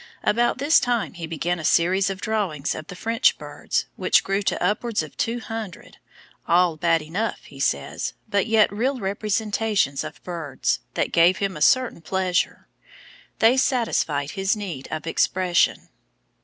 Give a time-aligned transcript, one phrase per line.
[0.23, 4.41] About this time he began a series of drawings of the French birds, which grew
[4.41, 5.97] to upwards of two hundred,
[6.47, 11.61] all bad enough, he says, but yet real representations of birds, that gave him a
[11.61, 12.67] certain pleasure.
[13.37, 15.89] They satisfied his need of expression.